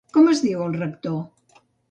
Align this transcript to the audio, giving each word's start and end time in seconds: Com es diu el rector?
Com 0.17 0.29
es 0.31 0.39
diu 0.45 0.63
el 0.69 0.79
rector? 0.79 1.21